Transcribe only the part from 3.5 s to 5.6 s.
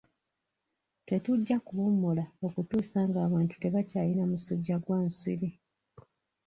tebakyayina musujja gwa nsiri.